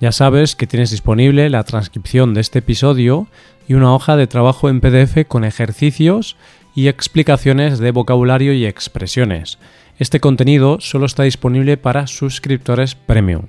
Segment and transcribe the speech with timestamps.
[0.00, 3.26] ya sabes que tienes disponible la transcripción de este episodio
[3.68, 6.36] y una hoja de trabajo en PDF con ejercicios
[6.74, 9.58] y explicaciones de vocabulario y expresiones.
[9.98, 13.42] Este contenido solo está disponible para suscriptores premium.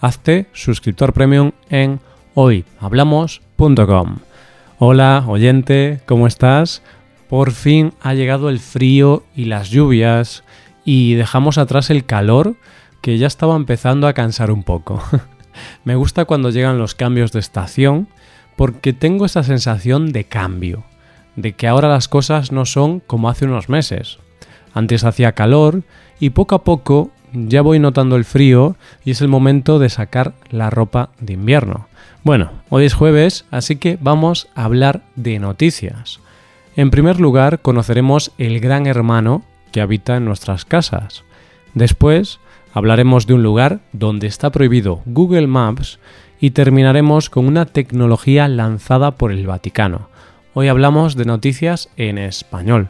[0.00, 2.00] Hazte suscriptor premium en
[2.34, 4.18] hoyhablamos.com.
[4.78, 6.82] Hola, oyente, ¿cómo estás?
[7.28, 10.42] Por fin ha llegado el frío y las lluvias
[10.86, 12.56] y dejamos atrás el calor
[13.02, 15.02] que ya estaba empezando a cansar un poco.
[15.84, 18.08] Me gusta cuando llegan los cambios de estación
[18.56, 20.84] porque tengo esa sensación de cambio,
[21.36, 24.18] de que ahora las cosas no son como hace unos meses.
[24.74, 25.82] Antes hacía calor
[26.18, 30.34] y poco a poco ya voy notando el frío y es el momento de sacar
[30.50, 31.88] la ropa de invierno.
[32.22, 36.20] Bueno, hoy es jueves, así que vamos a hablar de noticias.
[36.76, 41.24] En primer lugar, conoceremos el gran hermano que habita en nuestras casas.
[41.74, 42.40] Después,
[42.72, 45.98] Hablaremos de un lugar donde está prohibido Google Maps
[46.38, 50.08] y terminaremos con una tecnología lanzada por el Vaticano.
[50.54, 52.88] Hoy hablamos de noticias en español.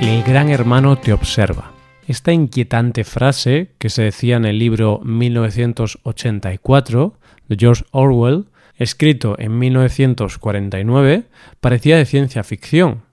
[0.00, 1.72] El gran hermano te observa.
[2.06, 7.14] Esta inquietante frase, que se decía en el libro 1984
[7.48, 8.44] de George Orwell,
[8.76, 11.24] escrito en 1949,
[11.60, 13.05] parecía de ciencia ficción,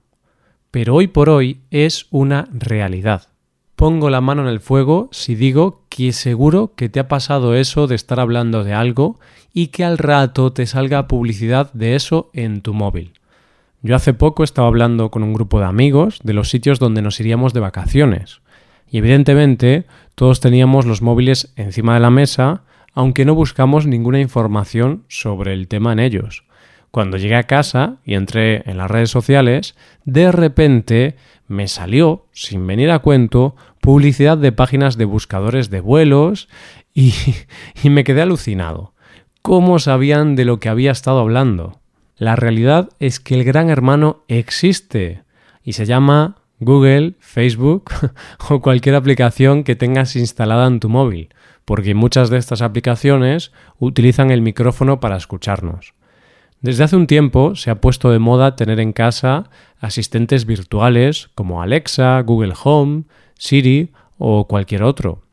[0.74, 3.28] pero hoy por hoy es una realidad.
[3.76, 7.86] Pongo la mano en el fuego si digo que seguro que te ha pasado eso
[7.86, 9.20] de estar hablando de algo
[9.52, 13.12] y que al rato te salga publicidad de eso en tu móvil.
[13.82, 17.20] Yo hace poco estaba hablando con un grupo de amigos de los sitios donde nos
[17.20, 18.40] iríamos de vacaciones.
[18.90, 19.86] Y evidentemente
[20.16, 22.64] todos teníamos los móviles encima de la mesa,
[22.94, 26.42] aunque no buscamos ninguna información sobre el tema en ellos.
[26.94, 29.74] Cuando llegué a casa y entré en las redes sociales,
[30.04, 31.16] de repente
[31.48, 36.48] me salió, sin venir a cuento, publicidad de páginas de buscadores de vuelos
[36.94, 37.12] y,
[37.82, 38.94] me quedé alucinado.
[39.42, 41.80] ¿Cómo sabían de lo que había estado hablando?
[42.16, 45.24] La realidad es que el gran hermano existe
[45.64, 47.90] y se llama Google, Facebook
[48.48, 51.34] o cualquier aplicación que tengas instalada en tu móvil,
[51.64, 53.50] porque muchas de estas aplicaciones
[53.80, 55.92] utilizan el micrófono para escucharnos.
[56.64, 61.60] Desde hace un tiempo se ha puesto de moda tener en casa asistentes virtuales como
[61.60, 63.02] Alexa, Google Home,
[63.34, 65.24] Siri o cualquier otro.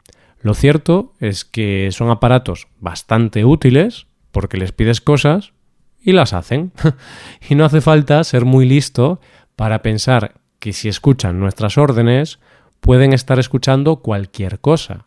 [0.41, 5.53] Lo cierto es que son aparatos bastante útiles porque les pides cosas
[6.01, 6.73] y las hacen.
[7.49, 9.21] y no hace falta ser muy listo
[9.55, 12.39] para pensar que si escuchan nuestras órdenes
[12.81, 15.05] pueden estar escuchando cualquier cosa.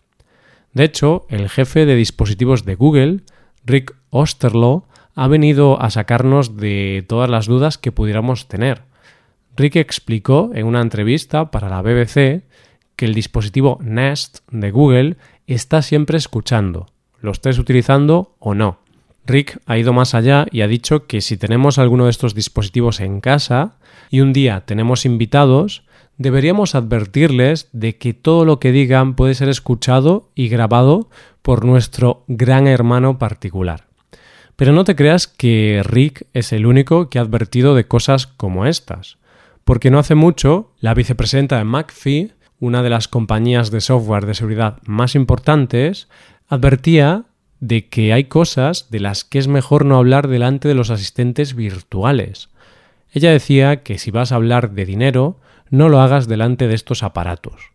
[0.73, 3.21] De hecho, el jefe de dispositivos de Google,
[3.67, 8.83] Rick Osterloh, ha venido a sacarnos de todas las dudas que pudiéramos tener.
[9.57, 12.43] Rick explicó en una entrevista para la BBC
[12.97, 15.17] que el dispositivo Nest de Google
[15.47, 16.87] está siempre escuchando,
[17.21, 18.79] lo estés utilizando o no.
[19.27, 23.01] Rick ha ido más allá y ha dicho que si tenemos alguno de estos dispositivos
[23.01, 23.77] en casa
[24.11, 25.85] y un día tenemos invitados,
[26.19, 31.09] deberíamos advertirles de que todo lo que digan puede ser escuchado y grabado
[31.43, 33.94] por nuestro gran hermano particular.
[34.57, 38.67] Pero no te creas que Rick es el único que ha advertido de cosas como
[38.67, 39.19] estas,
[39.65, 44.35] porque no hace mucho la vicepresidenta de McAfee, una de las compañías de software de
[44.35, 46.09] seguridad más importantes,
[46.49, 47.25] advertía
[47.61, 51.55] de que hay cosas de las que es mejor no hablar delante de los asistentes
[51.55, 52.51] virtuales.
[53.13, 55.41] Ella decía que si vas a hablar de dinero,
[55.71, 57.73] no lo hagas delante de estos aparatos,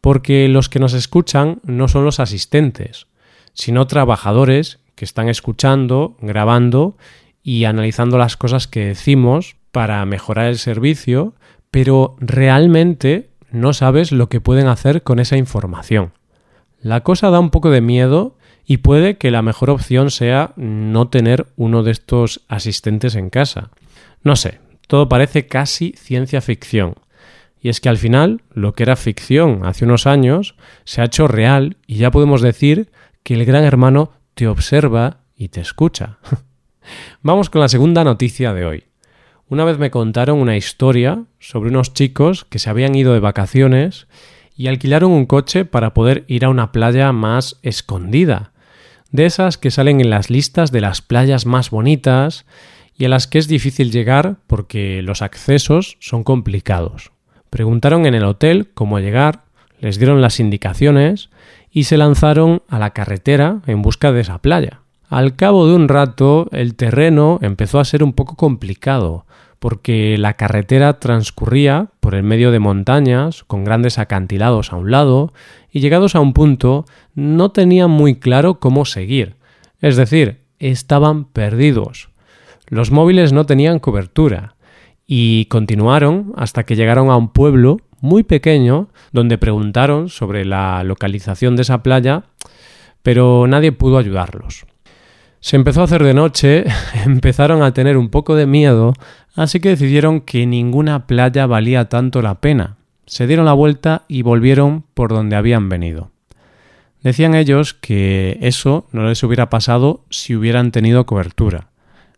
[0.00, 3.06] porque los que nos escuchan no son los asistentes,
[3.54, 6.96] sino trabajadores que están escuchando, grabando
[7.42, 11.34] y analizando las cosas que decimos para mejorar el servicio,
[11.70, 16.12] pero realmente no sabes lo que pueden hacer con esa información.
[16.80, 21.08] La cosa da un poco de miedo y puede que la mejor opción sea no
[21.08, 23.70] tener uno de estos asistentes en casa.
[24.22, 26.94] No sé, todo parece casi ciencia ficción.
[27.60, 31.28] Y es que al final, lo que era ficción hace unos años se ha hecho
[31.28, 32.90] real y ya podemos decir
[33.22, 36.18] que el gran hermano te observa y te escucha.
[37.22, 38.84] Vamos con la segunda noticia de hoy.
[39.48, 44.06] Una vez me contaron una historia sobre unos chicos que se habían ido de vacaciones
[44.56, 48.52] y alquilaron un coche para poder ir a una playa más escondida.
[49.10, 52.46] de esas que salen en las listas de las playas más bonitas
[52.96, 57.12] y a las que es difícil llegar porque los accesos son complicados.
[57.50, 59.44] Preguntaron en el hotel cómo llegar,
[59.80, 61.28] les dieron las indicaciones
[61.72, 64.80] y se lanzaron a la carretera en busca de esa playa.
[65.08, 69.26] Al cabo de un rato el terreno empezó a ser un poco complicado,
[69.58, 75.32] porque la carretera transcurría por el medio de montañas, con grandes acantilados a un lado,
[75.70, 76.84] y llegados a un punto
[77.14, 79.36] no tenían muy claro cómo seguir.
[79.80, 82.08] Es decir, estaban perdidos.
[82.68, 84.56] Los móviles no tenían cobertura,
[85.06, 91.56] y continuaron hasta que llegaron a un pueblo muy pequeño donde preguntaron sobre la localización
[91.56, 92.24] de esa playa,
[93.02, 94.66] pero nadie pudo ayudarlos.
[95.40, 96.64] Se empezó a hacer de noche,
[97.06, 98.92] empezaron a tener un poco de miedo,
[99.34, 102.76] así que decidieron que ninguna playa valía tanto la pena.
[103.06, 106.10] Se dieron la vuelta y volvieron por donde habían venido.
[107.02, 111.68] Decían ellos que eso no les hubiera pasado si hubieran tenido cobertura,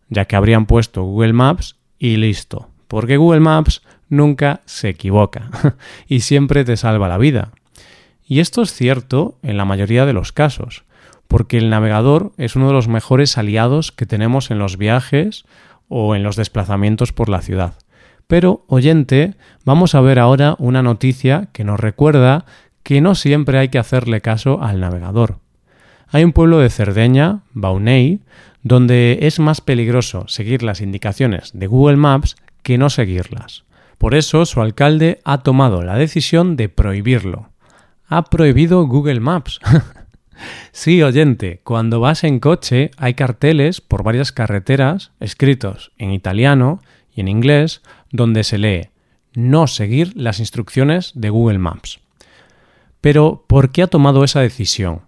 [0.09, 5.49] ya que habrían puesto Google Maps y listo, porque Google Maps nunca se equivoca
[6.07, 7.51] y siempre te salva la vida.
[8.27, 10.85] Y esto es cierto en la mayoría de los casos
[11.27, 15.45] porque el navegador es uno de los mejores aliados que tenemos en los viajes
[15.87, 17.73] o en los desplazamientos por la ciudad.
[18.27, 19.35] Pero, oyente,
[19.65, 22.45] vamos a ver ahora una noticia que nos recuerda
[22.83, 25.39] que no siempre hay que hacerle caso al navegador.
[26.07, 28.21] Hay un pueblo de Cerdeña, Bauney,
[28.63, 33.64] donde es más peligroso seguir las indicaciones de Google Maps que no seguirlas.
[33.97, 37.49] Por eso su alcalde ha tomado la decisión de prohibirlo.
[38.07, 39.59] Ha prohibido Google Maps.
[40.73, 46.81] Sí, oyente, cuando vas en coche hay carteles por varias carreteras escritos en italiano
[47.13, 47.81] y en inglés
[48.11, 48.89] donde se lee
[49.35, 51.99] no seguir las instrucciones de Google Maps.
[53.01, 55.01] Pero, ¿por qué ha tomado esa decisión?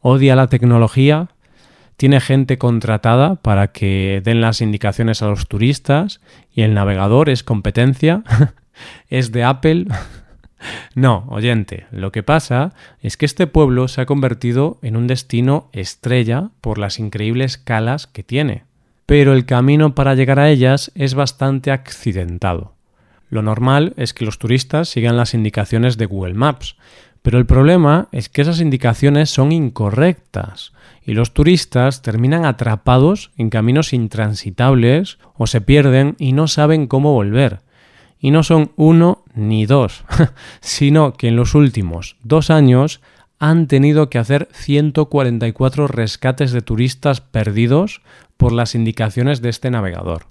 [0.00, 1.28] ¿Odia la tecnología?
[1.96, 6.20] ¿Tiene gente contratada para que den las indicaciones a los turistas
[6.56, 8.24] y el navegador es competencia?
[9.08, 9.86] ¿Es de Apple?
[10.94, 12.72] No, oyente, lo que pasa
[13.02, 18.06] es que este pueblo se ha convertido en un destino estrella por las increíbles calas
[18.06, 18.64] que tiene,
[19.04, 22.72] pero el camino para llegar a ellas es bastante accidentado.
[23.28, 26.76] Lo normal es que los turistas sigan las indicaciones de Google Maps,
[27.26, 30.72] pero el problema es que esas indicaciones son incorrectas
[31.04, 37.14] y los turistas terminan atrapados en caminos intransitables o se pierden y no saben cómo
[37.14, 37.62] volver.
[38.20, 40.04] Y no son uno ni dos,
[40.60, 43.00] sino que en los últimos dos años
[43.40, 48.02] han tenido que hacer 144 rescates de turistas perdidos
[48.36, 50.26] por las indicaciones de este navegador.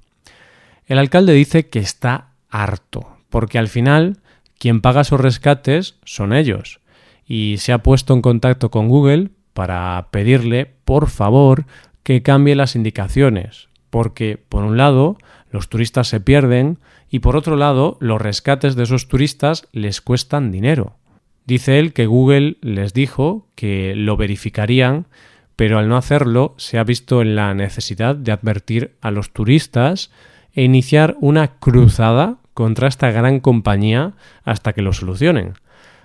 [0.88, 4.20] El alcalde dice que está harto, porque al final
[4.58, 6.80] quien paga esos rescates son ellos,
[7.26, 11.66] y se ha puesto en contacto con Google para pedirle, por favor,
[12.04, 15.18] que cambie las indicaciones, porque, por un lado,
[15.50, 16.80] los turistas se pierden
[17.10, 20.98] y por otro lado, los rescates de esos turistas les cuestan dinero.
[21.46, 25.08] Dice él que Google les dijo que lo verificarían,
[25.56, 30.12] pero al no hacerlo se ha visto en la necesidad de advertir a los turistas
[30.54, 34.14] e iniciar una cruzada contra esta gran compañía
[34.44, 35.54] hasta que lo solucionen.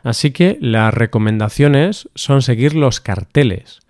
[0.02, 3.80] Así que las recomendaciones son seguir los carteles,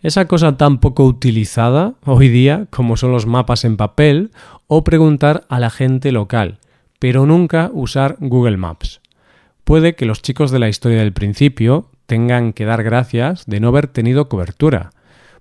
[0.00, 4.30] esa cosa tan poco utilizada hoy día como son los mapas en papel
[4.68, 6.58] o preguntar a la gente local,
[7.00, 9.00] pero nunca usar Google Maps.
[9.64, 13.68] Puede que los chicos de la historia del principio tengan que dar gracias de no
[13.68, 14.90] haber tenido cobertura,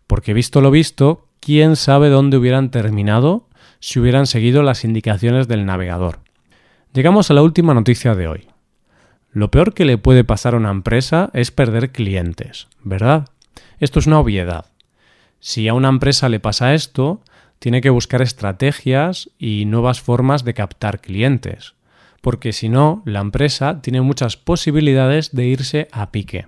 [0.08, 3.48] porque visto lo visto, quién sabe dónde hubieran terminado
[3.80, 6.20] si hubieran seguido las indicaciones del navegador.
[6.94, 8.48] Llegamos a la última noticia de hoy.
[9.38, 13.30] Lo peor que le puede pasar a una empresa es perder clientes, ¿verdad?
[13.80, 14.66] Esto es una obviedad.
[15.40, 17.22] Si a una empresa le pasa esto,
[17.60, 21.76] tiene que buscar estrategias y nuevas formas de captar clientes,
[22.22, 26.48] porque si no, la empresa tiene muchas posibilidades de irse a pique.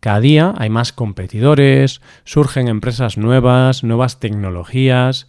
[0.00, 5.28] Cada día hay más competidores, surgen empresas nuevas, nuevas tecnologías,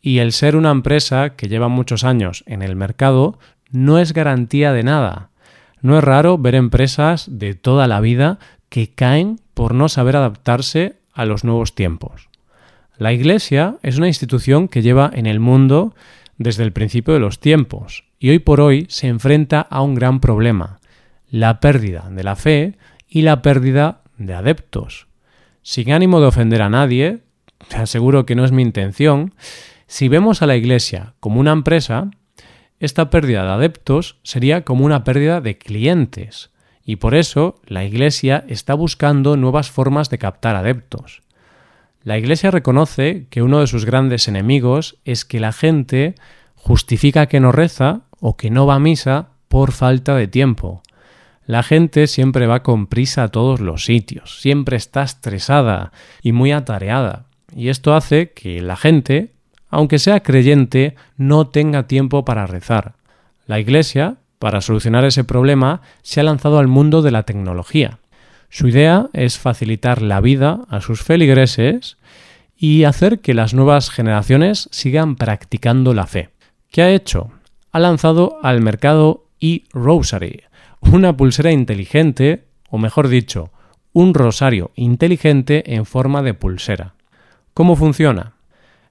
[0.00, 3.38] y el ser una empresa que lleva muchos años en el mercado
[3.70, 5.29] no es garantía de nada.
[5.82, 10.96] No es raro ver empresas de toda la vida que caen por no saber adaptarse
[11.12, 12.28] a los nuevos tiempos.
[12.96, 15.94] La Iglesia es una institución que lleva en el mundo
[16.36, 20.20] desde el principio de los tiempos y hoy por hoy se enfrenta a un gran
[20.20, 20.80] problema,
[21.30, 22.76] la pérdida de la fe
[23.08, 25.06] y la pérdida de adeptos.
[25.62, 27.20] Sin ánimo de ofender a nadie,
[27.68, 29.34] te aseguro que no es mi intención,
[29.86, 32.10] si vemos a la Iglesia como una empresa,
[32.80, 36.50] esta pérdida de adeptos sería como una pérdida de clientes,
[36.84, 41.22] y por eso la Iglesia está buscando nuevas formas de captar adeptos.
[42.02, 46.14] La Iglesia reconoce que uno de sus grandes enemigos es que la gente
[46.56, 50.82] justifica que no reza o que no va a misa por falta de tiempo.
[51.44, 56.52] La gente siempre va con prisa a todos los sitios, siempre está estresada y muy
[56.52, 59.32] atareada, y esto hace que la gente,
[59.70, 62.94] aunque sea creyente, no tenga tiempo para rezar.
[63.46, 67.98] La Iglesia, para solucionar ese problema, se ha lanzado al mundo de la tecnología.
[68.48, 71.98] Su idea es facilitar la vida a sus feligreses
[72.56, 76.30] y hacer que las nuevas generaciones sigan practicando la fe.
[76.70, 77.30] ¿Qué ha hecho?
[77.72, 80.42] Ha lanzado al mercado e-Rosary,
[80.80, 83.50] una pulsera inteligente, o mejor dicho,
[83.92, 86.94] un rosario inteligente en forma de pulsera.
[87.54, 88.34] ¿Cómo funciona?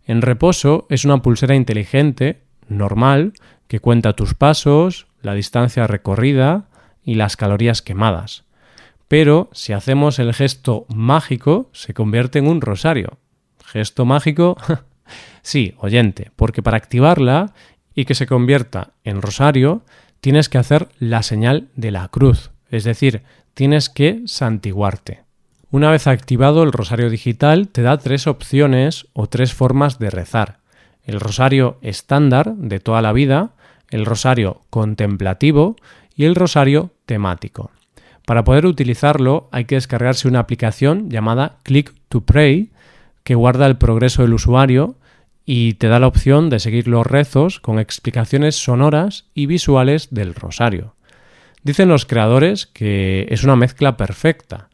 [0.10, 3.34] En reposo es una pulsera inteligente, normal,
[3.68, 6.68] que cuenta tus pasos, la distancia recorrida
[7.04, 8.44] y las calorías quemadas.
[9.08, 13.20] Pero si hacemos el gesto mágico, se convierte en un rosario.
[13.63, 14.58] ¿Gesto mágico?
[15.44, 17.54] sí, oyente, porque para activarla
[17.94, 19.84] y que se convierta en rosario,
[20.22, 23.22] tienes que hacer la señal de la cruz, es decir,
[23.54, 25.29] tienes que santiguarte.
[25.72, 30.58] Una vez activado el rosario digital, te da tres opciones o tres formas de rezar.
[31.04, 33.52] El rosario estándar de toda la vida,
[33.92, 35.76] el rosario contemplativo
[36.16, 37.70] y el rosario temático.
[38.26, 42.72] Para poder utilizarlo hay que descargarse una aplicación llamada Click to Pray
[43.24, 44.96] que guarda el progreso del usuario
[45.46, 50.34] y te da la opción de seguir los rezos con explicaciones sonoras y visuales del
[50.34, 50.96] rosario.
[51.62, 54.69] Dicen los creadores que es una mezcla perfecta,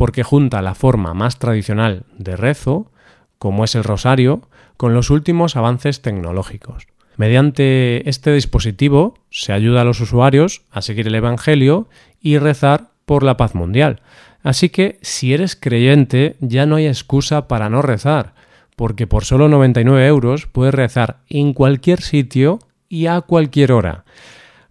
[0.00, 2.90] porque junta la forma más tradicional de rezo,
[3.36, 4.40] como es el rosario,
[4.78, 6.86] con los últimos avances tecnológicos.
[7.18, 11.86] Mediante este dispositivo se ayuda a los usuarios a seguir el Evangelio
[12.18, 14.00] y rezar por la paz mundial.
[14.42, 18.32] Así que si eres creyente ya no hay excusa para no rezar,
[18.76, 24.06] porque por solo 99 euros puedes rezar en cualquier sitio y a cualquier hora.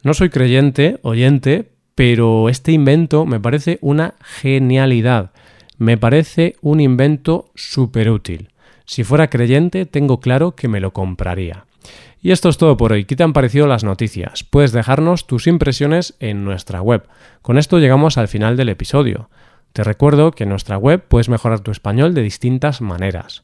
[0.01, 5.31] No soy creyente, oyente, pero este invento me parece una genialidad.
[5.77, 8.51] Me parece un invento súper útil.
[8.85, 11.65] Si fuera creyente, tengo claro que me lo compraría.
[12.21, 13.03] Y esto es todo por hoy.
[13.03, 14.45] ¿Qué te han parecido las noticias?
[14.45, 17.05] Puedes dejarnos tus impresiones en nuestra web.
[17.41, 19.29] Con esto llegamos al final del episodio.
[19.73, 23.43] Te recuerdo que en nuestra web puedes mejorar tu español de distintas maneras.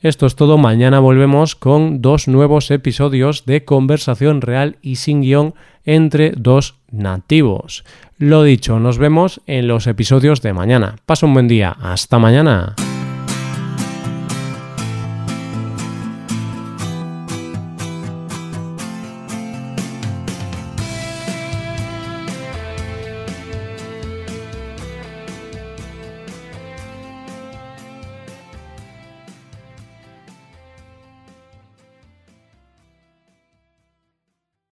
[0.00, 5.54] Esto es todo, mañana volvemos con dos nuevos episodios de conversación real y sin guion
[5.84, 7.84] entre dos nativos.
[8.18, 10.96] Lo dicho, nos vemos en los episodios de mañana.
[11.06, 12.76] Pasa un buen día, hasta mañana.